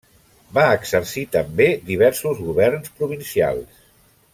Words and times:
Va 0.57 0.63
exercir 0.77 1.25
també 1.37 1.69
diversos 1.93 2.43
governs 2.49 2.91
provincials. 3.03 3.89